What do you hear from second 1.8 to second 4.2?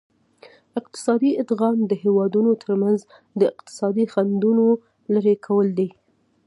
د هیوادونو ترمنځ د اقتصادي